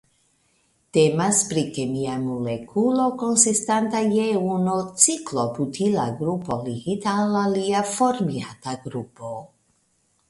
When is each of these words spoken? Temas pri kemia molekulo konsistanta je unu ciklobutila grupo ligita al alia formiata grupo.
Temas 0.97 1.41
pri 1.49 1.63
kemia 1.75 2.15
molekulo 2.21 3.05
konsistanta 3.23 4.01
je 4.15 4.25
unu 4.55 4.79
ciklobutila 5.05 6.09
grupo 6.23 6.59
ligita 6.71 7.15
al 7.27 7.39
alia 7.47 7.85
formiata 7.95 8.79
grupo. 8.89 9.37